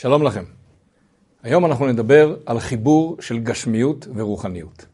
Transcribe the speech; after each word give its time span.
שלום 0.00 0.22
לכם. 0.22 0.44
היום 1.42 1.66
אנחנו 1.66 1.86
נדבר 1.86 2.36
על 2.46 2.60
חיבור 2.60 3.16
של 3.20 3.38
גשמיות 3.38 4.06
ורוחניות. 4.14 4.86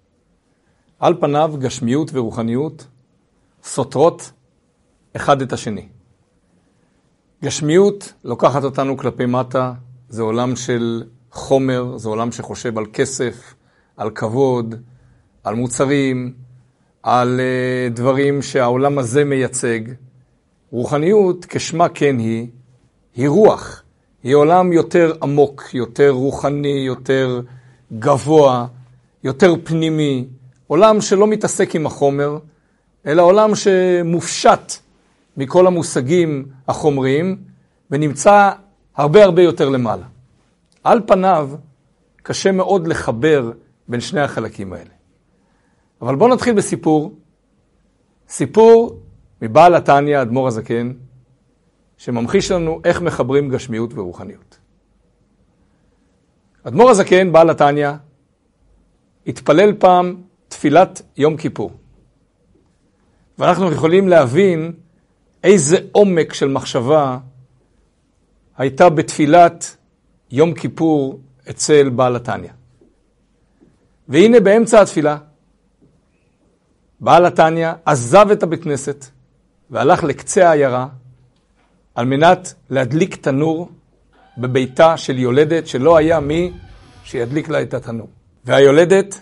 על 0.99 1.15
פניו 1.21 1.55
גשמיות 1.59 2.11
ורוחניות 2.15 2.87
סותרות 3.63 4.33
אחד 5.17 5.43
את 5.43 5.53
השני. 5.53 5.89
גשמיות 7.45 8.13
לוקחת 8.25 8.65
אותנו 8.65 8.97
כלפי 8.97 9.27
מטה, 9.27 9.73
זה 10.09 10.23
עולם 10.23 10.57
של 10.57 11.05
חומר, 11.31 11.97
זה 11.97 12.09
עולם 12.09 12.33
שחושב 12.33 12.79
על 12.79 12.87
כסף, 12.93 13.55
על 13.97 14.11
כבוד, 14.11 14.75
על 15.45 15.55
מוצרים, 15.55 16.35
על 17.03 17.41
uh, 17.41 17.95
דברים 17.95 18.43
שהעולם 18.43 18.99
הזה 18.99 19.25
מייצג. 19.25 19.81
רוחניות, 20.71 21.45
כשמה 21.45 21.89
כן 21.89 22.19
היא, 22.19 22.49
היא 23.15 23.29
רוח. 23.29 23.83
היא 24.27 24.35
עולם 24.35 24.73
יותר 24.73 25.13
עמוק, 25.23 25.75
יותר 25.75 26.11
רוחני, 26.11 26.83
יותר 26.87 27.41
גבוה, 27.99 28.67
יותר 29.25 29.55
פנימי. 29.65 30.27
עולם 30.67 31.01
שלא 31.01 31.27
מתעסק 31.27 31.75
עם 31.75 31.87
החומר, 31.87 32.39
אלא 33.07 33.23
עולם 33.23 33.55
שמופשט 33.55 34.73
מכל 35.37 35.67
המושגים 35.67 36.45
החומריים 36.69 37.37
ונמצא 37.91 38.51
הרבה 38.97 39.25
הרבה 39.25 39.43
יותר 39.43 39.69
למעלה. 39.69 40.07
על 40.85 41.01
פניו, 41.07 41.51
קשה 42.23 42.53
מאוד 42.53 42.87
לחבר 42.89 43.53
בין 43.89 44.01
שני 44.01 44.21
החלקים 44.21 44.73
האלה. 44.73 44.91
אבל 46.03 46.15
בואו 46.15 46.35
נתחיל 46.35 46.55
בסיפור. 46.55 47.15
סיפור 48.29 49.01
מבעל 49.43 49.75
התניא, 49.75 50.23
אדמו"ר 50.23 50.49
הזקן, 50.49 50.93
שממחיש 51.97 52.51
לנו 52.51 52.81
איך 52.85 53.01
מחברים 53.01 53.51
גשמיות 53.51 53.91
ורוחניות. 53.95 54.59
אדמו"ר 56.63 56.91
הזקן, 56.91 57.33
בעל 57.33 57.51
התניא, 57.51 57.91
התפלל 59.27 59.73
פעם 59.79 60.23
תפילת 60.49 61.03
יום 61.17 61.37
כיפור. 61.37 61.71
ואנחנו 63.39 63.73
יכולים 63.73 64.09
להבין 64.09 64.73
איזה 65.45 65.77
עומק 65.93 66.33
של 66.33 66.49
מחשבה 66.49 67.19
הייתה 68.57 68.89
בתפילת 68.89 69.77
יום 70.31 70.55
כיפור 70.55 71.21
אצל 71.51 71.89
בעל 71.89 72.17
התניא. 72.17 72.51
והנה 74.09 74.41
באמצע 74.41 74.83
התפילה, 74.83 75.19
בעל 77.01 77.27
התניא 77.27 77.71
עזב 77.85 78.31
את 78.33 78.43
הבית 78.43 78.63
כנסת 78.63 79.05
והלך 79.71 80.05
לקצה 80.05 80.49
העיירה 80.49 80.89
על 81.97 82.07
מנת 82.07 82.55
להדליק 82.71 83.17
תנור 83.17 83.69
בביתה 84.39 84.97
של 84.97 85.19
יולדת 85.19 85.67
שלא 85.67 85.97
היה 85.97 86.21
מי 86.21 86.53
שידליק 87.05 87.49
לה 87.49 87.63
את 87.63 87.75
התנור. 87.75 88.09
והיולדת 88.45 89.21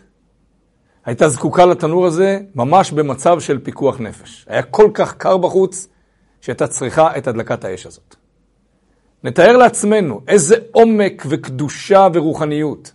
הייתה 1.05 1.29
זקוקה 1.29 1.67
לתנור 1.67 2.07
הזה 2.07 2.41
ממש 2.55 2.91
במצב 2.91 3.41
של 3.41 3.59
פיקוח 3.59 4.01
נפש. 4.01 4.47
היה 4.49 4.63
כל 4.63 4.91
כך 4.95 5.15
קר 5.15 5.37
בחוץ 5.37 5.89
שהייתה 6.41 6.67
צריכה 6.67 7.17
את 7.17 7.29
הדלקת 7.29 7.65
האש 7.65 7.87
הזאת. 7.87 8.17
נתאר 9.25 9.57
לעצמנו 9.57 10.21
איזה 10.29 10.57
עומק 10.73 11.23
וקדושה 11.29 12.09
ורוחניות 12.13 12.93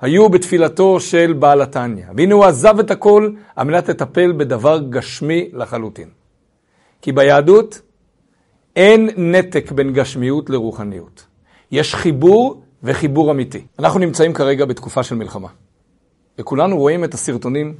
היו 0.00 0.28
בתפילתו 0.28 1.00
של 1.00 1.32
בעל 1.32 1.62
התניא. 1.62 2.04
והנה 2.16 2.34
הוא 2.34 2.44
עזב 2.44 2.78
את 2.78 2.90
הכל 2.90 3.30
על 3.56 3.66
מנת 3.66 3.88
לטפל 3.88 4.32
בדבר 4.32 4.78
גשמי 4.90 5.50
לחלוטין. 5.52 6.08
כי 7.02 7.12
ביהדות 7.12 7.80
אין 8.76 9.08
נתק 9.16 9.72
בין 9.72 9.92
גשמיות 9.92 10.50
לרוחניות. 10.50 11.26
יש 11.70 11.94
חיבור 11.94 12.62
וחיבור 12.82 13.30
אמיתי. 13.30 13.66
אנחנו 13.78 14.00
נמצאים 14.00 14.32
כרגע 14.32 14.64
בתקופה 14.64 15.02
של 15.02 15.14
מלחמה. 15.14 15.48
וכולנו 16.38 16.78
רואים 16.78 17.04
את 17.04 17.14
הסרטונים 17.14 17.74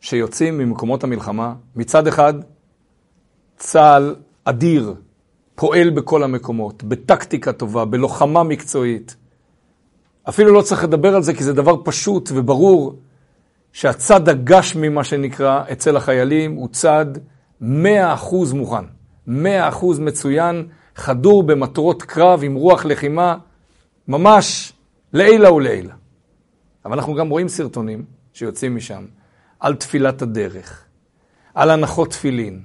שיוצאים 0.00 0.58
ממקומות 0.58 1.04
המלחמה. 1.04 1.54
מצד 1.76 2.06
אחד, 2.06 2.34
צה"ל 3.56 4.16
אדיר, 4.44 4.94
פועל 5.54 5.90
בכל 5.90 6.22
המקומות, 6.22 6.82
בטקטיקה 6.82 7.52
טובה, 7.52 7.84
בלוחמה 7.84 8.42
מקצועית. 8.42 9.16
אפילו 10.28 10.52
לא 10.52 10.62
צריך 10.62 10.84
לדבר 10.84 11.14
על 11.14 11.22
זה 11.22 11.34
כי 11.34 11.44
זה 11.44 11.52
דבר 11.52 11.76
פשוט 11.84 12.30
וברור 12.34 12.98
שהצד 13.72 14.28
הגשמי, 14.28 14.88
מה 14.88 15.04
שנקרא, 15.04 15.62
אצל 15.72 15.96
החיילים 15.96 16.54
הוא 16.54 16.68
צד 16.72 17.06
100% 17.62 17.64
מוכן. 18.54 18.84
100% 19.28 19.30
מצוין, 20.00 20.68
חדור 20.96 21.42
במטרות 21.42 22.02
קרב 22.02 22.40
עם 22.42 22.54
רוח 22.54 22.84
לחימה, 22.84 23.36
ממש 24.08 24.72
לעילה 25.12 25.52
ולעילה. 25.52 25.94
אבל 26.84 26.92
אנחנו 26.92 27.14
גם 27.14 27.28
רואים 27.28 27.48
סרטונים 27.48 28.04
שיוצאים 28.32 28.76
משם 28.76 29.04
על 29.60 29.74
תפילת 29.74 30.22
הדרך, 30.22 30.84
על 31.54 31.70
הנחות 31.70 32.10
תפילין, 32.10 32.62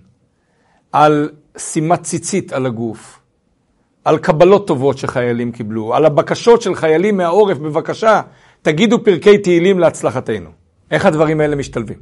על 0.92 1.30
שימת 1.58 2.03
ציצית 2.03 2.53
על 2.53 2.66
הגוף, 2.66 3.20
על 4.06 4.18
קבלות 4.18 4.68
טובות 4.68 4.97
שחיילים 4.97 5.52
קיבלו, 5.52 5.96
על 5.96 6.06
הבקשות 6.06 6.62
של 6.62 6.76
חיילים 6.76 7.18
מהעורף, 7.18 7.58
בבקשה, 7.58 8.22
תגידו 8.62 9.03
פרקי 9.03 9.38
תהילים 9.38 9.80
להצלחתנו. 9.80 10.50
איך 10.91 11.06
הדברים 11.06 11.41
האלה 11.41 11.56
משתלבים? 11.56 11.97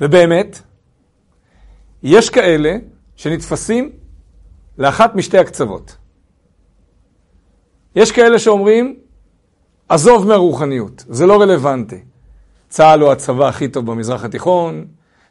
ובאמת, 0.00 0.62
יש 2.04 2.30
כאלה 2.30 2.76
שנתפסים 3.16 3.90
לאחת 4.78 5.14
משתי 5.14 5.38
הקצוות. 5.38 5.96
יש 7.96 8.12
כאלה 8.12 8.38
שאומרים, 8.38 8.96
עזוב 9.88 10.26
מהרוחניות, 10.26 11.04
זה 11.08 11.26
לא 11.26 11.42
רלוונטי. 11.42 12.02
צה"ל 12.68 13.00
הוא 13.00 13.12
הצבא 13.12 13.48
הכי 13.48 13.68
טוב 13.68 13.86
במזרח 13.86 14.24
התיכון, 14.24 14.86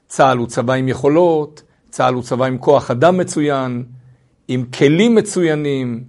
צה"ל 0.07 0.37
הוא 0.37 0.47
צבא 0.47 0.73
עם 0.73 0.87
יכולות, 0.87 1.63
צה"ל 1.89 2.13
הוא 2.13 2.23
צבא 2.23 2.45
עם 2.45 2.57
כוח 2.57 2.91
אדם 2.91 3.17
מצוין, 3.17 3.83
עם 4.47 4.65
כלים 4.65 5.15
מצוינים, 5.15 6.03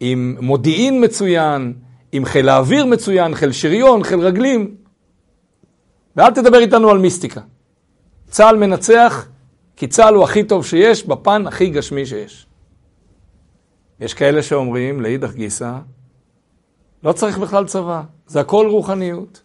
עם 0.00 0.36
מודיעין 0.40 1.04
מצוין, 1.04 1.74
עם 2.12 2.24
חיל 2.24 2.48
האוויר 2.48 2.86
מצוין, 2.86 3.34
חיל 3.34 3.52
שריון, 3.52 4.02
חיל 4.02 4.20
רגלים. 4.20 4.74
ואל 6.16 6.30
תדבר 6.30 6.58
איתנו 6.58 6.90
על 6.90 6.98
מיסטיקה. 6.98 7.40
צה"ל 8.30 8.56
מנצח 8.56 9.28
כי 9.76 9.86
צה"ל 9.86 10.14
הוא 10.14 10.24
הכי 10.24 10.44
טוב 10.44 10.66
שיש 10.66 11.06
בפן 11.06 11.46
הכי 11.46 11.70
גשמי 11.70 12.06
שיש. 12.06 12.46
יש 14.00 14.14
כאלה 14.14 14.42
שאומרים, 14.42 15.00
לאידך 15.00 15.32
גיסא, 15.32 15.78
לא 17.02 17.12
צריך 17.12 17.38
בכלל 17.38 17.66
צבא, 17.66 18.02
זה 18.26 18.40
הכל 18.40 18.66
רוחניות. 18.70 19.42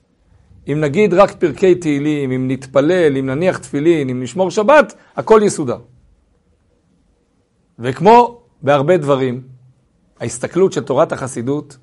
אם 0.67 0.81
נגיד 0.81 1.13
רק 1.13 1.31
פרקי 1.31 1.75
תהילים, 1.75 2.31
אם 2.31 2.47
נתפלל, 2.51 3.17
אם 3.17 3.25
נניח 3.25 3.57
תפילין, 3.57 4.09
אם 4.09 4.23
נשמור 4.23 4.51
שבת, 4.51 4.95
הכל 5.15 5.41
יסודר. 5.45 5.79
וכמו 7.79 8.41
בהרבה 8.61 8.97
דברים, 8.97 9.47
ההסתכלות 10.19 10.73
של 10.73 10.83
תורת 10.83 11.11
החסידות 11.11 11.77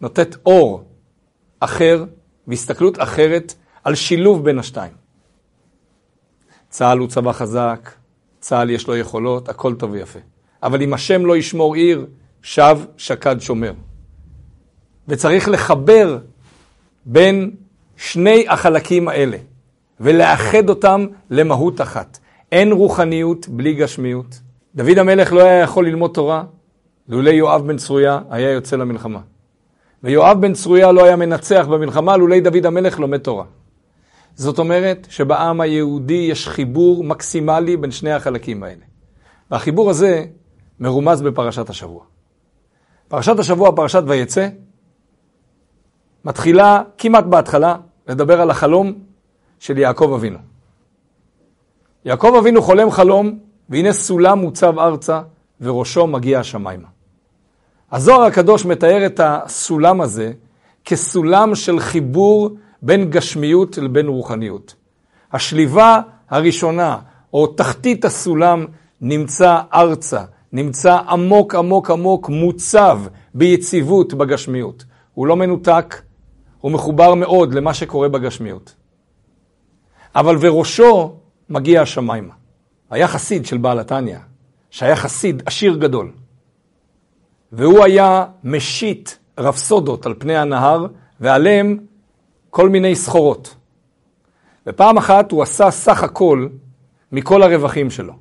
נותנת 0.00 0.36
אור 0.46 0.84
אחר 1.60 2.04
והסתכלות 2.46 2.98
אחרת 2.98 3.54
על 3.84 3.94
שילוב 3.94 4.44
בין 4.44 4.58
השתיים. 4.58 5.03
צה"ל 6.74 6.98
הוא 6.98 7.08
צבא 7.08 7.32
חזק, 7.32 7.90
צה"ל 8.40 8.70
יש 8.70 8.88
לו 8.88 8.96
יכולות, 8.96 9.48
הכל 9.48 9.74
טוב 9.74 9.90
ויפה. 9.90 10.18
אבל 10.62 10.82
אם 10.82 10.94
השם 10.94 11.26
לא 11.26 11.36
ישמור 11.36 11.74
עיר, 11.74 12.06
שב 12.42 12.78
שקד 12.96 13.36
שומר. 13.40 13.72
וצריך 15.08 15.48
לחבר 15.48 16.18
בין 17.04 17.50
שני 17.96 18.46
החלקים 18.48 19.08
האלה, 19.08 19.36
ולאחד 20.00 20.68
אותם 20.68 21.06
למהות 21.30 21.80
אחת. 21.80 22.18
אין 22.52 22.72
רוחניות 22.72 23.48
בלי 23.48 23.74
גשמיות. 23.74 24.40
דוד 24.74 24.98
המלך 24.98 25.32
לא 25.32 25.40
היה 25.40 25.60
יכול 25.60 25.86
ללמוד 25.86 26.10
תורה, 26.14 26.44
לולא 27.08 27.30
יואב 27.30 27.66
בן 27.66 27.76
צרויה 27.76 28.18
היה 28.30 28.50
יוצא 28.50 28.76
למלחמה. 28.76 29.20
ויואב 30.02 30.40
בן 30.40 30.52
צרויה 30.52 30.92
לא 30.92 31.04
היה 31.04 31.16
מנצח 31.16 31.66
במלחמה, 31.70 32.16
לולא 32.16 32.40
דוד 32.40 32.66
המלך 32.66 33.00
לומד 33.00 33.18
תורה. 33.18 33.44
זאת 34.36 34.58
אומרת 34.58 35.06
שבעם 35.10 35.60
היהודי 35.60 36.26
יש 36.30 36.48
חיבור 36.48 37.04
מקסימלי 37.04 37.76
בין 37.76 37.90
שני 37.90 38.12
החלקים 38.12 38.62
האלה. 38.62 38.84
והחיבור 39.50 39.90
הזה 39.90 40.24
מרומז 40.80 41.22
בפרשת 41.22 41.70
השבוע. 41.70 42.04
פרשת 43.08 43.38
השבוע, 43.38 43.76
פרשת 43.76 44.02
ויצא, 44.06 44.48
מתחילה 46.24 46.82
כמעט 46.98 47.24
בהתחלה 47.24 47.76
לדבר 48.08 48.40
על 48.40 48.50
החלום 48.50 48.92
של 49.58 49.78
יעקב 49.78 50.12
אבינו. 50.14 50.38
יעקב 52.04 52.34
אבינו 52.38 52.62
חולם 52.62 52.90
חלום, 52.90 53.38
והנה 53.68 53.92
סולם 53.92 54.38
מוצב 54.38 54.78
ארצה, 54.78 55.20
וראשו 55.60 56.06
מגיע 56.06 56.40
השמיימה. 56.40 56.88
הזוהר 57.92 58.22
הקדוש 58.22 58.66
מתאר 58.66 59.06
את 59.06 59.20
הסולם 59.24 60.00
הזה 60.00 60.32
כסולם 60.84 61.54
של 61.54 61.80
חיבור 61.80 62.50
בין 62.84 63.10
גשמיות 63.10 63.78
לבין 63.78 64.08
רוחניות. 64.08 64.74
השליבה 65.32 66.00
הראשונה, 66.30 66.98
או 67.32 67.46
תחתית 67.46 68.04
הסולם, 68.04 68.66
נמצא 69.00 69.60
ארצה, 69.74 70.24
נמצא 70.52 70.98
עמוק 71.08 71.54
עמוק 71.54 71.90
עמוק 71.90 72.28
מוצב 72.28 73.00
ביציבות 73.34 74.14
בגשמיות. 74.14 74.84
הוא 75.14 75.26
לא 75.26 75.36
מנותק, 75.36 76.02
הוא 76.60 76.72
מחובר 76.72 77.14
מאוד 77.14 77.54
למה 77.54 77.74
שקורה 77.74 78.08
בגשמיות. 78.08 78.74
אבל 80.14 80.36
וראשו 80.40 81.16
מגיע 81.48 81.82
השמיימה. 81.82 82.34
היה 82.90 83.08
חסיד 83.08 83.46
של 83.46 83.58
בעל 83.58 83.78
התניא, 83.78 84.18
שהיה 84.70 84.96
חסיד 84.96 85.42
עשיר 85.46 85.76
גדול. 85.76 86.12
והוא 87.52 87.84
היה 87.84 88.24
משית 88.44 89.18
רפסודות 89.38 90.06
על 90.06 90.14
פני 90.18 90.36
הנהר, 90.36 90.86
ועליהם 91.20 91.78
כל 92.54 92.68
מיני 92.68 92.94
סחורות. 92.94 93.54
ופעם 94.66 94.98
אחת 94.98 95.32
הוא 95.32 95.42
עשה 95.42 95.70
סך 95.70 96.02
הכל 96.02 96.48
מכל 97.12 97.42
הרווחים 97.42 97.90
שלו. 97.90 98.12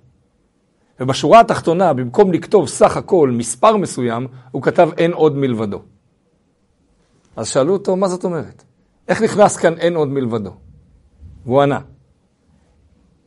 ובשורה 1.00 1.40
התחתונה, 1.40 1.94
במקום 1.94 2.34
לכתוב 2.34 2.68
סך 2.68 2.98
הכל 2.98 3.32
מספר 3.34 3.78
מסוים, 3.78 4.28
הוא 4.52 4.62
כתב 4.62 4.90
אין 4.98 5.14
עוד 5.14 5.38
מלבדו. 5.38 5.82
אז 7.36 7.48
שאלו 7.48 7.74
אותו, 7.74 7.96
מה 7.96 8.08
זאת 8.08 8.24
אומרת? 8.24 8.64
איך 9.08 9.22
נכנס 9.22 9.58
כאן 9.58 9.78
אין 9.78 9.96
עוד 9.96 10.08
מלבדו? 10.08 10.52
והוא 11.46 11.62
ענה, 11.62 11.80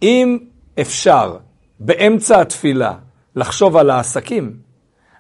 אם 0.03 0.39
אפשר 0.81 1.37
באמצע 1.81 2.41
התפילה 2.41 2.95
לחשוב 3.37 3.77
על 3.77 3.91
העסקים, 3.91 4.57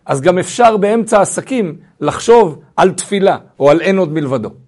אז 0.06 0.20
גם 0.20 0.38
אפשר 0.38 0.76
באמצע 0.76 1.18
העסקים 1.18 1.78
לחשוב 2.00 2.62
על 2.76 2.92
תפילה 2.92 3.38
או 3.60 3.70
על 3.70 3.80
אין 3.80 3.98
עוד 3.98 4.12
מלבדו. 4.12 4.65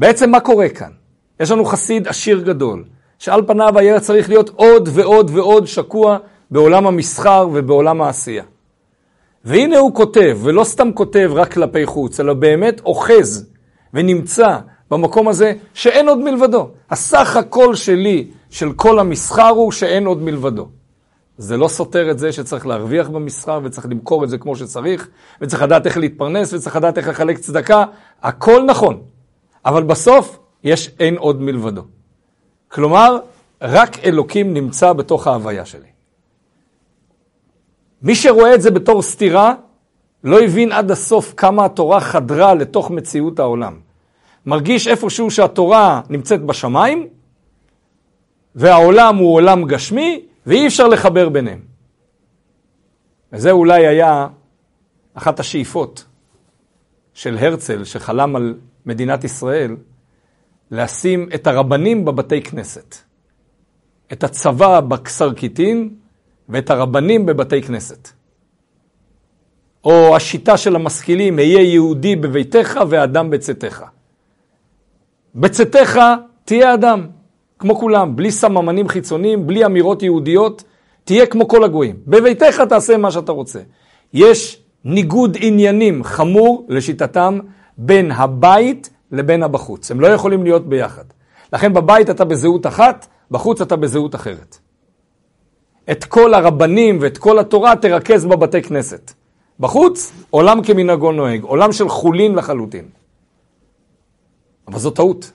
בעצם 0.00 0.30
מה 0.30 0.40
קורה 0.40 0.68
כאן? 0.68 0.90
יש 1.40 1.50
לנו 1.50 1.64
חסיד 1.64 2.08
עשיר 2.08 2.40
גדול, 2.40 2.84
שעל 3.18 3.42
פניו 3.46 3.78
היה 3.78 4.00
צריך 4.00 4.28
להיות 4.28 4.50
עוד 4.56 4.88
ועוד 4.92 5.30
ועוד 5.34 5.66
שקוע 5.66 6.18
בעולם 6.50 6.86
המסחר 6.86 7.48
ובעולם 7.52 8.02
העשייה. 8.02 8.44
והנה 9.44 9.78
הוא 9.78 9.94
כותב, 9.94 10.38
ולא 10.42 10.64
סתם 10.64 10.92
כותב 10.92 11.30
רק 11.34 11.52
כלפי 11.52 11.86
חוץ, 11.86 12.20
אלא 12.20 12.34
באמת 12.34 12.80
אוחז 12.80 13.50
ונמצא 13.94 14.58
במקום 14.90 15.28
הזה 15.28 15.52
שאין 15.74 16.08
עוד 16.08 16.18
מלבדו. 16.18 16.68
הסך 16.90 17.36
הכל 17.36 17.74
שלי, 17.74 18.30
של 18.50 18.72
כל 18.72 18.98
המסחר 18.98 19.48
הוא 19.48 19.72
שאין 19.72 20.06
עוד 20.06 20.22
מלבדו. 20.22 20.68
זה 21.38 21.56
לא 21.56 21.68
סותר 21.68 22.10
את 22.10 22.18
זה 22.18 22.32
שצריך 22.32 22.66
להרוויח 22.66 23.08
במסחר 23.08 23.60
וצריך 23.64 23.86
למכור 23.90 24.24
את 24.24 24.28
זה 24.30 24.38
כמו 24.38 24.56
שצריך, 24.56 25.08
וצריך 25.40 25.62
לדעת 25.62 25.86
איך 25.86 25.96
להתפרנס 25.98 26.52
וצריך 26.52 26.76
לדעת 26.76 26.98
איך 26.98 27.08
לחלק 27.08 27.38
צדקה, 27.38 27.84
הכל 28.22 28.62
נכון. 28.62 29.00
אבל 29.64 29.82
בסוף 29.82 30.38
יש 30.64 30.90
אין 31.00 31.16
עוד 31.16 31.42
מלבדו. 31.42 31.82
כלומר, 32.68 33.18
רק 33.62 34.04
אלוקים 34.04 34.54
נמצא 34.54 34.92
בתוך 34.92 35.26
ההוויה 35.26 35.64
שלי. 35.64 35.88
מי 38.02 38.14
שרואה 38.14 38.54
את 38.54 38.62
זה 38.62 38.70
בתור 38.70 39.02
סתירה, 39.02 39.54
לא 40.24 40.40
הבין 40.40 40.72
עד 40.72 40.90
הסוף 40.90 41.34
כמה 41.36 41.64
התורה 41.64 42.00
חדרה 42.00 42.54
לתוך 42.54 42.90
מציאות 42.90 43.38
העולם. 43.38 43.80
מרגיש 44.46 44.88
איפשהו 44.88 45.30
שהתורה 45.30 46.00
נמצאת 46.10 46.42
בשמיים, 46.42 47.08
והעולם 48.54 49.16
הוא 49.16 49.34
עולם 49.34 49.64
גשמי, 49.64 50.22
ואי 50.46 50.66
אפשר 50.66 50.88
לחבר 50.88 51.28
ביניהם. 51.28 51.60
וזה 53.32 53.50
אולי 53.50 53.86
היה 53.86 54.26
אחת 55.14 55.40
השאיפות 55.40 56.04
של 57.14 57.38
הרצל, 57.38 57.84
שחלם 57.84 58.36
על 58.36 58.54
מדינת 58.86 59.24
ישראל, 59.24 59.76
לשים 60.70 61.28
את 61.34 61.46
הרבנים 61.46 62.04
בבתי 62.04 62.42
כנסת. 62.42 62.96
את 64.12 64.24
הצבא 64.24 64.80
בקסרקיטין 64.80 65.94
ואת 66.48 66.70
הרבנים 66.70 67.26
בבתי 67.26 67.62
כנסת. 67.62 68.08
או 69.84 70.16
השיטה 70.16 70.56
של 70.56 70.76
המשכילים, 70.76 71.38
היה 71.38 71.60
יהודי 71.60 72.16
בביתך 72.16 72.80
ואדם 72.88 73.30
בצאתך. 73.30 73.84
בצאתך 75.34 76.00
תהיה 76.44 76.74
אדם, 76.74 77.06
כמו 77.58 77.76
כולם, 77.76 78.16
בלי 78.16 78.30
סממנים 78.30 78.88
חיצוניים, 78.88 79.46
בלי 79.46 79.66
אמירות 79.66 80.02
יהודיות, 80.02 80.64
תהיה 81.04 81.26
כמו 81.26 81.48
כל 81.48 81.64
הגויים. 81.64 81.96
בביתך 82.06 82.60
תעשה 82.68 82.96
מה 82.96 83.10
שאתה 83.10 83.32
רוצה. 83.32 83.60
יש 84.12 84.62
ניגוד 84.84 85.36
עניינים 85.40 86.04
חמור 86.04 86.66
לשיטתם 86.68 87.38
בין 87.82 88.12
הבית 88.12 88.90
לבין 89.12 89.42
הבחוץ. 89.42 89.90
הם 89.90 90.00
לא 90.00 90.06
יכולים 90.06 90.42
להיות 90.42 90.68
ביחד. 90.68 91.04
לכן 91.52 91.72
בבית 91.74 92.10
אתה 92.10 92.24
בזהות 92.24 92.66
אחת, 92.66 93.06
בחוץ 93.30 93.60
אתה 93.60 93.76
בזהות 93.76 94.14
אחרת. 94.14 94.58
את 95.90 96.04
כל 96.04 96.34
הרבנים 96.34 96.98
ואת 97.00 97.18
כל 97.18 97.38
התורה 97.38 97.76
תרכז 97.76 98.26
בבתי 98.26 98.62
כנסת. 98.62 99.12
בחוץ, 99.60 100.12
עולם 100.30 100.62
כמנהגו 100.62 101.12
נוהג, 101.12 101.42
עולם 101.42 101.72
של 101.72 101.88
חולין 101.88 102.34
לחלוטין. 102.34 102.88
אבל 104.68 104.78
זו 104.78 104.90
טעות. 104.90 105.32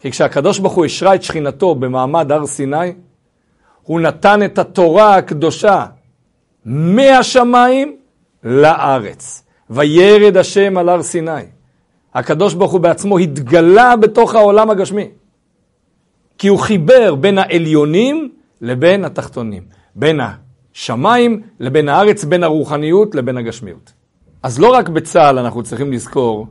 כי 0.00 0.10
כשהקדוש 0.10 0.58
ברוך 0.58 0.72
הוא 0.72 0.84
השרה 0.84 1.14
את 1.14 1.22
שכינתו 1.22 1.74
במעמד 1.74 2.32
הר 2.32 2.46
סיני, 2.46 2.92
הוא 3.82 4.00
נתן 4.00 4.44
את 4.44 4.58
התורה 4.58 5.16
הקדושה 5.16 5.86
מהשמיים 6.64 7.96
לארץ. 8.44 9.42
וירד 9.74 10.36
השם 10.36 10.78
על 10.78 10.88
הר 10.88 11.02
סיני. 11.02 11.42
הקדוש 12.14 12.54
ברוך 12.54 12.72
הוא 12.72 12.80
בעצמו 12.80 13.18
התגלה 13.18 13.96
בתוך 13.96 14.34
העולם 14.34 14.70
הגשמי. 14.70 15.08
כי 16.38 16.48
הוא 16.48 16.58
חיבר 16.58 17.14
בין 17.14 17.38
העליונים 17.38 18.32
לבין 18.60 19.04
התחתונים. 19.04 19.62
בין 19.94 20.20
השמיים 20.20 21.42
לבין 21.60 21.88
הארץ, 21.88 22.24
בין 22.24 22.44
הרוחניות 22.44 23.14
לבין 23.14 23.36
הגשמיות. 23.36 23.92
אז 24.42 24.60
לא 24.60 24.72
רק 24.72 24.88
בצה"ל 24.88 25.38
אנחנו 25.38 25.62
צריכים 25.62 25.92
לזכור 25.92 26.46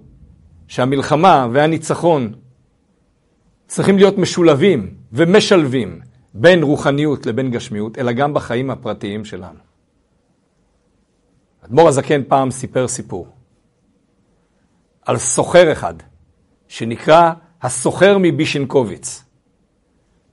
שהמלחמה 0.67 1.47
והניצחון 1.51 2.33
צריכים 3.67 3.97
להיות 3.97 4.17
משולבים 4.17 4.93
ומשלבים 5.13 5.99
בין 6.33 6.63
רוחניות 6.63 7.25
לבין 7.25 7.51
גשמיות, 7.51 7.97
אלא 7.97 8.11
גם 8.11 8.33
בחיים 8.33 8.69
הפרטיים 8.69 9.25
שלנו. 9.25 9.70
אדמו"ר 11.65 11.87
הזקן 11.87 12.21
פעם 12.27 12.51
סיפר 12.51 12.87
סיפור 12.87 13.27
על 15.05 15.17
סוחר 15.17 15.71
אחד, 15.71 15.93
שנקרא 16.67 17.31
הסוחר 17.61 18.17
מבישנקוביץ. 18.19 19.23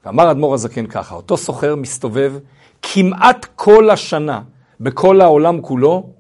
ואמר 0.05 0.31
אדמו"ר 0.31 0.55
הזקן 0.55 0.87
ככה, 0.87 1.15
אותו 1.15 1.37
סוחר 1.37 1.77
מסתובב 1.77 2.39
כמעט 2.83 3.47
כל 3.57 3.91
השנה 3.91 4.43
בכל 4.81 5.21
העולם 5.21 5.61
כולו, 5.61 6.11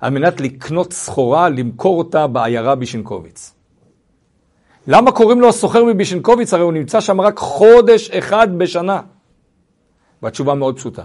על 0.00 0.10
מנת 0.10 0.40
לקנות 0.40 0.92
סחורה, 0.92 1.48
למכור 1.48 1.98
אותה 1.98 2.26
בעיירה 2.26 2.74
בישנקוביץ. 2.74 3.54
למה 4.86 5.12
קוראים 5.12 5.40
לו 5.40 5.48
הסוחר 5.48 5.84
מבישנקוביץ? 5.84 6.54
הרי 6.54 6.62
הוא 6.62 6.72
נמצא 6.72 7.00
שם 7.00 7.20
רק 7.20 7.38
חודש 7.38 8.10
אחד 8.10 8.48
בשנה. 8.58 9.00
והתשובה 10.22 10.54
מאוד 10.54 10.76
פשוטה. 10.76 11.02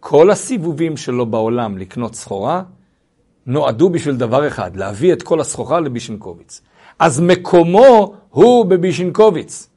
כל 0.00 0.30
הסיבובים 0.30 0.96
שלו 0.96 1.26
בעולם 1.26 1.78
לקנות 1.78 2.14
סחורה, 2.14 2.62
נועדו 3.46 3.90
בשביל 3.90 4.16
דבר 4.16 4.46
אחד, 4.46 4.76
להביא 4.76 5.12
את 5.12 5.22
כל 5.22 5.40
הסחורה 5.40 5.80
לבישנקוביץ. 5.80 6.60
אז 6.98 7.20
מקומו 7.20 8.14
הוא 8.30 8.66
בבישנקוביץ. 8.66 9.70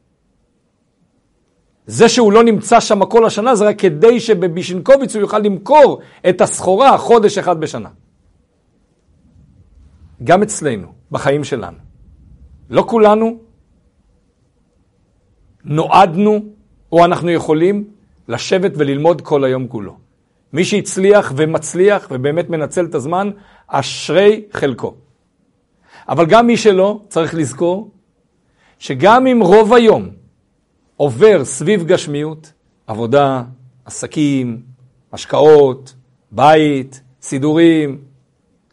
זה 1.87 2.09
שהוא 2.09 2.31
לא 2.31 2.43
נמצא 2.43 2.79
שם 2.79 3.05
כל 3.05 3.25
השנה 3.25 3.55
זה 3.55 3.65
רק 3.65 3.79
כדי 3.79 4.19
שבבישנקוביץ 4.19 5.15
הוא 5.15 5.21
יוכל 5.21 5.39
למכור 5.39 6.01
את 6.29 6.41
הסחורה 6.41 6.97
חודש 6.97 7.37
אחד 7.37 7.59
בשנה. 7.59 7.89
גם 10.23 10.43
אצלנו, 10.43 10.87
בחיים 11.11 11.43
שלנו. 11.43 11.77
לא 12.69 12.83
כולנו 12.87 13.37
נועדנו 15.65 16.39
או 16.91 17.05
אנחנו 17.05 17.29
יכולים 17.29 17.87
לשבת 18.27 18.71
וללמוד 18.75 19.21
כל 19.21 19.43
היום 19.43 19.67
כולו. 19.67 20.02
מי 20.53 20.65
שהצליח 20.65 21.33
ומצליח 21.35 22.07
ובאמת 22.11 22.49
מנצל 22.49 22.85
את 22.85 22.95
הזמן, 22.95 23.31
אשרי 23.67 24.43
חלקו. 24.51 24.95
אבל 26.09 26.25
גם 26.25 26.47
מי 26.47 26.57
שלא, 26.57 27.01
צריך 27.07 27.35
לזכור 27.35 27.91
שגם 28.79 29.27
אם 29.27 29.39
רוב 29.41 29.73
היום 29.73 30.09
עובר 30.97 31.45
סביב 31.45 31.85
גשמיות, 31.85 32.51
עבודה, 32.87 33.43
עסקים, 33.85 34.61
השקעות, 35.13 35.93
בית, 36.31 37.01
סידורים, 37.21 38.01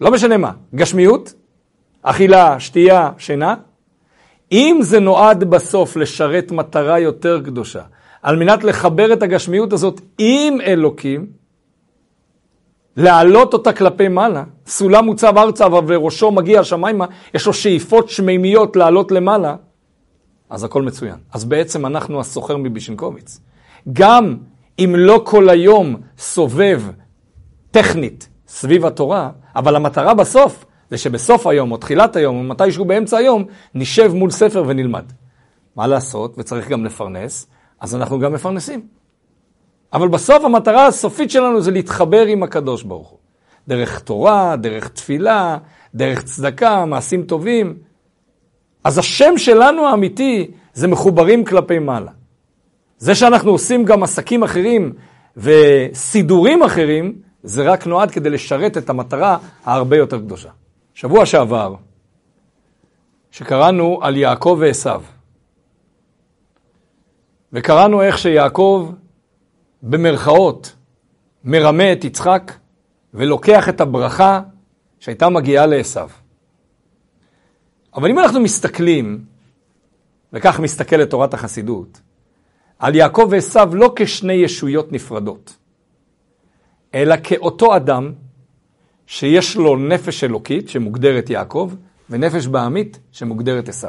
לא 0.01 0.11
משנה 0.11 0.37
מה, 0.37 0.53
גשמיות, 0.75 1.35
אכילה, 2.03 2.61
שתייה, 2.61 3.11
שינה, 3.19 3.55
אם 4.53 4.79
זה 4.83 5.01
נועד 5.01 5.45
בסוף 5.45 5.97
לשרת 5.97 6.53
מטרה 6.53 6.99
יותר 6.99 7.41
קדושה, 7.45 7.83
על 8.23 8.37
מנת 8.37 8.65
לחבר 8.65 9.13
את 9.13 9.23
הגשמיות 9.23 9.73
הזאת 9.73 10.01
עם 10.19 10.61
אלוקים, 10.61 11.40
להעלות 13.01 13.53
אותה 13.53 13.73
כלפי 13.73 14.09
מעלה, 14.09 14.45
סולם 14.67 15.05
מוצב 15.05 15.39
ארצה 15.39 15.67
וראשו 15.87 16.31
מגיע 16.31 16.61
השמיימה, 16.61 17.07
יש 17.35 17.47
לו 17.47 17.53
שאיפות 17.53 18.09
שמימיות 18.09 18.77
לעלות 18.77 19.13
למעלה, 19.13 19.57
אז 20.51 20.65
הכל 20.65 20.83
מצוין. 20.83 21.17
אז 21.33 21.45
בעצם 21.45 21.87
אנחנו 21.87 22.21
הסוחר 22.21 22.57
מבישנקוביץ. 22.57 23.41
גם 23.93 24.37
אם 24.79 24.95
לא 24.97 25.23
כל 25.25 25.49
היום 25.49 25.97
סובב 26.19 26.83
טכנית 27.71 28.29
סביב 28.49 28.87
התורה, 28.87 29.31
אבל 29.57 29.77
המטרה 29.77 30.15
בסוף 30.15 30.65
זה 30.91 30.99
שבסוף 30.99 31.47
היום, 31.47 31.73
או 31.73 31.77
תחילת 31.77 32.17
היום, 32.17 32.37
או 32.37 32.43
מתישהו 32.43 32.85
באמצע 32.85 33.17
היום, 33.17 33.45
נשב 33.75 34.13
מול 34.15 34.31
ספר 34.31 34.65
ונלמד. 34.67 35.05
מה 35.77 35.87
לעשות, 35.87 36.35
וצריך 36.39 36.69
גם 36.69 36.85
לפרנס, 36.85 37.47
אז 37.81 37.95
אנחנו 37.95 38.19
גם 38.19 38.33
מפרנסים. 38.33 39.00
אבל 39.93 40.09
בסוף 40.09 40.45
המטרה 40.45 40.87
הסופית 40.87 41.31
שלנו 41.31 41.61
זה 41.61 41.71
להתחבר 41.71 42.27
עם 42.27 42.43
הקדוש 42.43 42.83
ברוך 42.83 43.09
הוא. 43.09 43.19
דרך 43.69 43.99
תורה, 43.99 44.57
דרך 44.57 44.89
תפילה, 44.89 45.59
דרך 45.95 46.23
צדקה, 46.23 46.85
מעשים 46.85 47.23
טובים. 47.23 47.79
אז 48.85 48.99
השם 48.99 49.39
שלנו 49.39 49.87
האמיתי 49.87 50.51
זה 50.75 50.89
מחוברים 50.89 51.45
כלפי 51.45 51.79
מעלה. 51.79 52.11
זה 52.99 53.15
שאנחנו 53.15 53.51
עושים 53.51 53.85
גם 53.85 54.03
עסקים 54.03 54.43
אחרים 54.43 54.93
וסידורים 55.37 56.63
אחרים, 56.63 57.15
זה 57.43 57.63
רק 57.73 57.87
נועד 57.87 58.11
כדי 58.11 58.31
לשרת 58.31 58.79
את 58.79 58.91
המטרה 58.91 59.39
ההרבה 59.65 59.97
יותר 59.97 60.19
קדושה. 60.19 60.49
שבוע 60.95 61.27
שעבר, 61.27 61.75
שקראנו 63.31 63.99
על 64.03 64.17
יעקב 64.17 64.57
ועשו, 64.61 64.91
וקראנו 67.53 68.03
איך 68.03 68.19
שיעקב, 68.19 68.91
במרכאות, 69.83 70.77
מרמה 71.45 71.93
את 71.93 72.05
יצחק 72.05 72.53
ולוקח 73.15 73.69
את 73.69 73.81
הברכה 73.81 74.41
שהייתה 75.01 75.29
מגיעה 75.29 75.67
לעשו. 75.67 76.01
אבל 77.95 78.11
אם 78.11 78.19
אנחנו 78.19 78.41
מסתכלים, 78.41 79.25
וכך 80.33 80.61
מסתכלת 80.61 81.11
תורת 81.11 81.35
החסידות, 81.35 82.01
על 82.79 82.95
יעקב 82.95 83.29
ועשו 83.31 83.75
לא 83.75 83.93
כשני 83.97 84.33
ישויות 84.33 84.93
נפרדות, 84.93 85.57
אלא 86.95 87.15
כאותו 87.25 87.77
אדם 87.77 88.13
שיש 89.07 89.57
לו 89.57 89.77
נפש 89.77 90.25
אלוקית 90.25 90.69
שמוגדרת 90.69 91.31
יעקב, 91.31 91.73
ונפש 92.11 92.47
בעמית 92.47 92.99
שמוגדרת 93.13 93.69
עשו. 93.69 93.89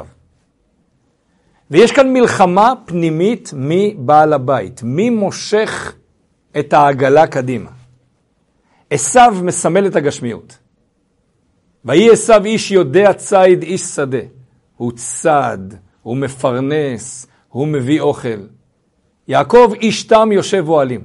ויש 1.70 1.92
כאן 1.92 2.12
מלחמה 2.12 2.72
פנימית 2.84 3.50
מי 3.56 3.94
בעל 3.98 4.32
הבית, 4.32 4.82
מי 4.82 5.10
מושך 5.10 5.94
את 6.58 6.72
העגלה 6.72 7.26
קדימה. 7.26 7.70
עשו 8.90 9.20
מסמל 9.42 9.86
את 9.86 9.96
הגשמיות. 9.96 10.58
ויהי 11.84 12.10
עשו 12.10 12.44
איש 12.44 12.70
יודע 12.70 13.12
ציד 13.12 13.62
איש 13.62 13.80
שדה. 13.80 14.18
הוא 14.76 14.92
צד, 14.96 15.58
הוא 16.02 16.16
מפרנס, 16.16 17.26
הוא 17.48 17.68
מביא 17.68 18.00
אוכל. 18.00 18.46
יעקב 19.28 19.72
איש 19.80 20.04
תם 20.04 20.32
יושב 20.32 20.68
אוהלים. 20.68 21.04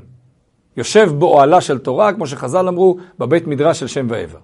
יושב 0.78 1.12
באוהלה 1.20 1.62
של 1.62 1.78
תורה, 1.78 2.14
כמו 2.14 2.28
שחז"ל 2.28 2.68
אמרו, 2.68 2.98
בבית 3.20 3.48
מדרש 3.48 3.80
של 3.80 3.88
שם 3.88 4.08
ועבר. 4.10 4.40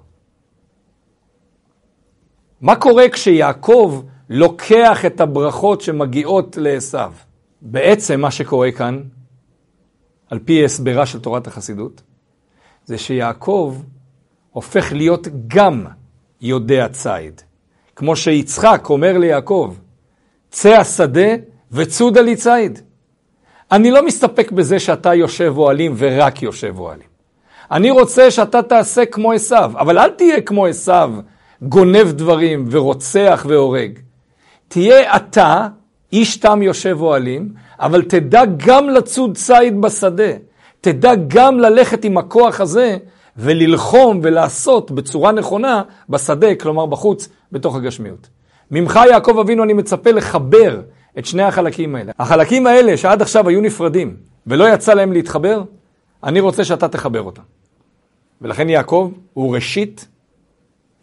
מה 2.62 2.75
קורה 2.75 3.10
כשיעקב 3.10 4.01
לוקח 4.30 5.06
את 5.06 5.22
הברכות 5.22 5.82
שמגיעות 5.82 6.58
לעשו? 6.58 6.98
בעצם 7.62 8.22
מה 8.22 8.32
שקורה 8.32 8.72
כאן, 8.72 9.03
על 10.30 10.39
פי 10.39 10.65
הסברה 10.65 11.06
של 11.06 11.20
תורת 11.20 11.48
החסידות, 11.48 12.01
זה 12.86 12.98
שיעקב 12.98 13.75
הופך 14.51 14.94
להיות 14.94 15.27
גם 15.48 15.86
יודע 16.42 16.88
ציד. 16.88 17.42
כמו 17.96 18.15
שיצחק 18.15 18.86
אומר 18.89 19.18
ליעקב, 19.18 19.74
צא 20.50 20.70
השדה 20.70 21.36
וצודה 21.72 22.22
לי 22.22 22.36
ציד. 22.36 22.80
אני 23.72 23.92
לא 23.92 24.06
מסתפק 24.06 24.51
בזה 24.51 24.80
שאתה 24.80 25.13
יושב 25.13 25.53
אוהלים 25.58 25.94
ורק 25.98 26.42
יושב 26.42 26.80
אוהלים. 26.80 27.08
אני 27.72 27.92
רוצה 27.92 28.32
שאתה 28.32 28.62
תעשה 28.62 29.06
כמו 29.06 29.32
עשיו, 29.32 29.72
אבל 29.75 30.00
אל 30.00 30.10
תהיה 30.10 30.42
כמו 30.42 30.65
עשיו, 30.65 31.13
גונב 31.62 32.12
דברים 32.12 32.65
ורוצח 32.72 33.46
והורג. 33.50 34.00
תהיה 34.74 35.15
אתה, 35.15 35.68
איש 36.13 36.38
תם 36.38 36.62
יושב 36.62 36.98
אוהלים, 37.01 37.53
אבל 37.80 38.01
תדע 38.01 38.42
גם 38.58 38.89
לצוד 38.89 39.38
ציד 39.38 39.82
בשדה. 39.82 40.32
תדע 40.82 41.12
גם 41.27 41.60
ללכת 41.60 42.06
עם 42.06 42.18
הכוח 42.18 42.62
הזה 42.62 42.98
וללחום 43.38 44.20
ולעשות 44.24 44.92
בצורה 44.92 45.32
נכונה 45.32 45.82
בשדה, 46.10 46.56
כלומר 46.56 46.86
בחוץ, 46.86 47.30
בתוך 47.51 47.75
הגשמיות. 47.75 48.27
ממך, 48.72 49.00
יעקב 49.10 49.38
אבינו, 49.39 49.63
אני 49.63 49.74
מצפה 49.74 50.12
לחבר 50.12 50.82
את 51.20 51.25
שני 51.25 51.44
החלקים 51.44 51.96
האלה. 51.96 52.12
החלקים 52.20 52.68
האלה 52.68 52.98
שעד 52.98 53.22
עכשיו 53.22 53.50
היו 53.50 53.62
נפרדים 53.62 54.15
ולא 54.48 54.74
יצא 54.74 54.94
להם 54.94 55.13
להתחבר, 55.13 55.63
אני 56.24 56.39
רוצה 56.39 56.65
שאתה 56.65 56.88
תחבר 56.88 57.22
אותם. 57.22 57.44
ולכן 58.42 58.70
יעקב 58.70 59.12
הוא 59.34 59.56
ראשית 59.56 60.08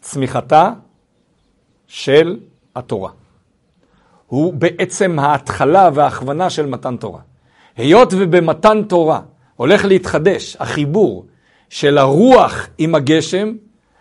צמיחתה 0.01 0.71
של 1.87 2.39
התורה. 2.75 3.20
הוא 4.31 4.53
בעצם 4.53 5.19
ההתחלה 5.19 5.89
וההכוונה 5.93 6.49
של 6.49 6.65
מתן 6.65 6.97
תורה. 6.97 7.19
היות 7.77 8.13
ובמתן 8.17 8.83
תורה 8.83 9.21
הולך 9.55 9.85
להתחדש 9.85 10.57
החיבור 10.59 11.25
של 11.69 11.97
הרוח 11.97 12.67
עם 12.77 12.95
הגשם, 12.95 13.53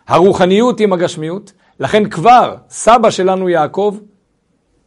הרוחניות 0.08 0.80
עם 0.80 0.92
הגשמיות, 0.92 1.52
לכן 1.80 2.08
כבר 2.08 2.56
סבא 2.68 3.10
שלנו 3.10 3.48
יעקב 3.48 3.98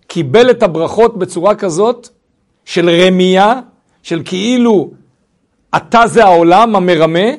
קיבל 0.08 0.52
את 0.52 0.64
הברכות 0.64 1.18
בצורה 1.18 1.56
כזאת 1.56 2.10
של 2.66 2.90
רמייה, 2.90 3.60
של 4.04 4.22
כאילו 4.26 4.92
אתה 5.76 6.08
זה 6.08 6.24
העולם 6.24 6.76
המרמה, 6.76 7.30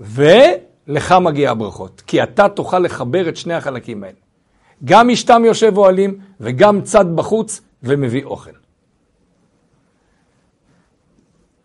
ולך 0.00 1.14
מגיע 1.20 1.50
הברכות. 1.50 2.02
כי 2.06 2.22
אתה 2.22 2.48
תוכל 2.48 2.78
לחבר 2.78 3.28
את 3.28 3.36
שני 3.36 3.54
החלקים 3.54 4.04
האלה. 4.04 4.29
גם 4.84 5.10
אשתם 5.10 5.42
יושב 5.44 5.78
אוהלים 5.78 6.18
וגם 6.40 6.82
צד 6.82 7.16
בחוץ 7.16 7.60
ומביא 7.82 8.24
אוכל. 8.24 8.50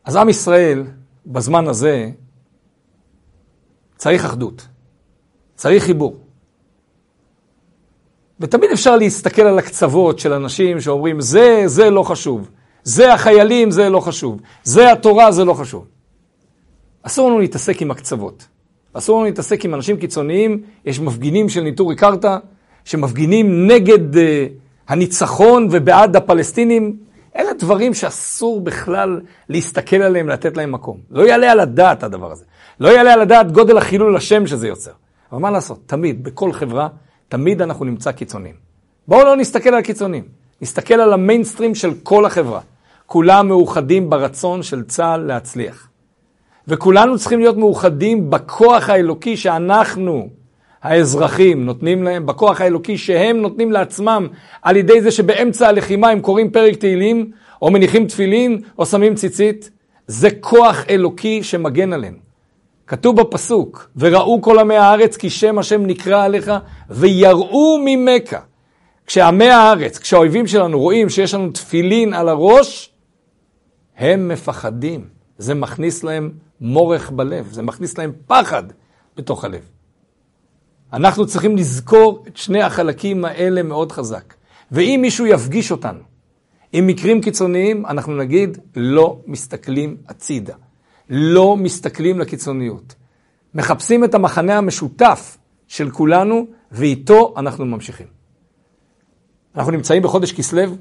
אז 0.05 0.15
עם 0.15 0.29
ישראל 0.29 0.83
בזמן 1.25 1.67
הזה 1.67 2.09
צריך 3.97 4.25
אחדות, 4.25 4.67
צריך 5.55 5.83
חיבור. 5.83 6.17
ותמיד 8.39 8.71
אפשר 8.71 8.95
להסתכל 8.95 9.41
על 9.41 9.59
הקצוות 9.59 10.19
של 10.19 10.33
אנשים 10.33 10.81
שאומרים, 10.81 11.21
זה, 11.21 11.63
זה 11.65 11.89
לא 11.89 12.03
חשוב. 12.03 12.49
זה 12.83 13.13
החיילים, 13.13 13.71
זה 13.71 13.89
לא 13.89 13.99
חשוב. 13.99 14.41
זה 14.63 14.91
התורה, 14.91 15.31
זה 15.31 15.45
לא 15.45 15.53
חשוב. 15.53 15.87
אסור 17.03 17.29
לנו 17.29 17.39
להתעסק 17.39 17.81
עם 17.81 17.91
הקצוות. 17.91 18.47
אסור 18.93 19.15
לנו 19.15 19.25
להתעסק 19.25 19.65
עם 19.65 19.73
אנשים 19.73 19.97
קיצוניים. 19.97 20.63
יש 20.85 20.99
מפגינים 20.99 21.49
של 21.49 21.61
ניטורי 21.61 21.95
קרתא, 21.95 22.37
שמפגינים 22.85 23.67
נגד 23.67 24.15
uh, 24.15 24.17
הניצחון 24.87 25.67
ובעד 25.71 26.15
הפלסטינים. 26.15 26.97
אלה 27.35 27.53
דברים 27.59 27.93
שאסור 27.93 28.61
בכלל 28.61 29.21
להסתכל 29.49 29.95
עליהם, 29.95 30.29
לתת 30.29 30.57
להם 30.57 30.71
מקום. 30.71 30.97
לא 31.11 31.27
יעלה 31.27 31.51
על 31.51 31.59
הדעת 31.59 32.03
הדבר 32.03 32.31
הזה. 32.31 32.43
לא 32.79 32.89
יעלה 32.89 33.13
על 33.13 33.21
הדעת 33.21 33.51
גודל 33.51 33.77
החילול 33.77 34.15
השם 34.15 34.47
שזה 34.47 34.67
יוצר. 34.67 34.91
אבל 35.31 35.41
מה 35.41 35.51
לעשות, 35.51 35.79
תמיד, 35.85 36.23
בכל 36.23 36.53
חברה, 36.53 36.87
תמיד 37.29 37.61
אנחנו 37.61 37.85
נמצא 37.85 38.11
קיצונים. 38.11 38.53
בואו 39.07 39.25
לא 39.25 39.35
נסתכל 39.35 39.69
על 39.69 39.81
קיצונים, 39.81 40.23
נסתכל 40.61 40.93
על 40.93 41.13
המיינסטרים 41.13 41.75
של 41.75 41.93
כל 42.03 42.25
החברה. 42.25 42.59
כולם 43.05 43.47
מאוחדים 43.47 44.09
ברצון 44.09 44.63
של 44.63 44.83
צה"ל 44.83 45.21
להצליח. 45.21 45.89
וכולנו 46.67 47.17
צריכים 47.17 47.39
להיות 47.39 47.57
מאוחדים 47.57 48.29
בכוח 48.29 48.89
האלוקי 48.89 49.37
שאנחנו, 49.37 50.29
האזרחים, 50.85 51.65
נותנים 51.65 52.03
להם, 52.03 52.25
בכוח 52.25 52.61
האלוקי 52.61 52.97
שהם 52.97 53.37
נותנים 53.37 53.71
לעצמם, 53.71 54.27
על 54.61 54.75
ידי 54.75 55.01
זה 55.01 55.11
שבאמצע 55.11 55.67
הלחימה 55.67 56.09
הם 56.09 56.21
קוראים 56.21 56.51
פרק 56.51 56.75
תהילים, 56.75 57.31
או 57.61 57.71
מניחים 57.71 58.07
תפילין, 58.07 58.61
או 58.77 58.85
שמים 58.85 59.15
ציצית. 59.15 59.69
זה 60.07 60.29
כוח 60.39 60.85
אלוקי 60.89 61.43
שמגן 61.43 61.93
עלינו. 61.93 62.17
כתוב 62.87 63.21
בפסוק, 63.21 63.89
וראו 63.95 64.41
כל 64.41 64.59
עמי 64.59 64.75
הארץ 64.75 65.17
כי 65.17 65.29
שם 65.29 65.57
השם 65.59 65.85
נקרא 65.85 66.25
עליך, 66.25 66.51
ויראו 66.89 67.79
ממכה. 67.85 68.39
כשעמי 69.07 69.49
הארץ, 69.49 69.97
כשהאויבים 69.97 70.47
שלנו 70.47 70.79
רואים 70.79 71.09
שיש 71.09 71.33
לנו 71.33 71.51
תפילין 71.51 72.13
על 72.13 72.29
הראש, 72.29 72.93
הם 73.97 74.27
מפחדים. 74.27 75.07
זה 75.37 75.53
מכניס 75.53 76.03
להם 76.03 76.31
מורך 76.61 77.11
בלב, 77.11 77.47
זה 77.51 77.61
מכניס 77.61 77.97
להם 77.97 78.11
פחד 78.27 78.63
בתוך 79.17 79.45
הלב. 79.45 79.74
אנחנו 80.93 81.27
צריכים 81.27 81.57
לזכור 81.57 82.23
את 82.27 82.37
שני 82.37 82.61
החלקים 82.61 83.25
האלה 83.25 83.63
מאוד 83.63 83.91
חזק. 83.91 84.33
ואם 84.71 84.99
מישהו 85.01 85.25
יפגיש 85.25 85.71
אותנו 85.71 85.99
עם 86.73 86.87
מקרים 86.87 87.21
קיצוניים, 87.21 87.85
אנחנו 87.85 88.17
נגיד, 88.17 88.57
לא 88.75 89.19
מסתכלים 89.27 89.97
הצידה. 90.07 90.55
לא 91.09 91.57
מסתכלים 91.57 92.19
לקיצוניות. 92.19 92.95
מחפשים 93.53 94.03
את 94.03 94.15
המחנה 94.15 94.57
המשותף 94.57 95.37
של 95.67 95.91
כולנו, 95.91 96.45
ואיתו 96.71 97.33
אנחנו 97.37 97.65
ממשיכים. 97.65 98.07
אנחנו 99.55 99.71
נמצאים 99.71 100.03
בחודש 100.03 100.31
כסלו, 100.31 100.75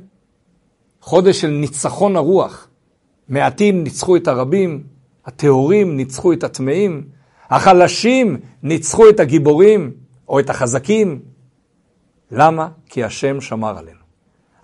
חודש 1.00 1.40
של 1.40 1.48
ניצחון 1.48 2.16
הרוח. 2.16 2.68
מעטים 3.28 3.84
ניצחו 3.84 4.16
את 4.16 4.28
הרבים, 4.28 4.84
הטהורים 5.26 5.96
ניצחו 5.96 6.32
את 6.32 6.44
הטמאים, 6.44 7.08
החלשים 7.54 8.36
ניצחו 8.62 9.08
את 9.08 9.20
הגיבורים 9.20 9.92
או 10.28 10.40
את 10.40 10.50
החזקים. 10.50 11.20
למה? 12.30 12.68
כי 12.88 13.04
השם 13.04 13.40
שמר 13.40 13.78
עלינו. 13.78 13.98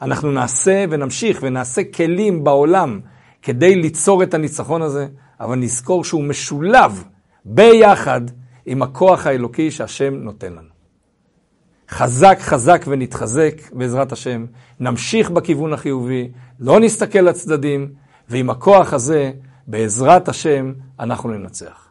אנחנו 0.03 0.31
נעשה 0.31 0.85
ונמשיך 0.91 1.39
ונעשה 1.43 1.83
כלים 1.85 2.45
בעולם 2.45 3.01
כדי 3.43 3.75
ליצור 3.75 4.23
את 4.23 4.35
הניצחון 4.35 4.83
הזה, 4.83 5.07
אבל 5.41 5.57
נזכור 5.57 6.05
שהוא 6.05 6.25
משולב 6.25 7.05
ביחד 7.45 8.21
עם 8.67 8.83
הכוח 8.83 9.27
האלוקי 9.27 9.71
שהשם 9.71 10.15
נותן 10.15 10.53
לנו. 10.53 10.71
חזק 11.91 12.39
חזק 12.41 12.85
ונתחזק 12.87 13.55
בעזרת 13.73 14.13
השם, 14.13 14.47
נמשיך 14.81 15.31
בכיוון 15.31 15.73
החיובי, 15.73 16.31
לא 16.61 16.81
נסתכל 16.81 17.19
לצדדים, 17.19 17.93
ועם 18.29 18.51
הכוח 18.51 18.93
הזה, 18.93 19.33
בעזרת 19.67 20.29
השם, 20.29 20.73
אנחנו 21.01 21.31
ננצח. 21.31 21.90